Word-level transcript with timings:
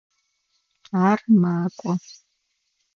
Ар 1.07 1.19
макӏо. 1.41 1.93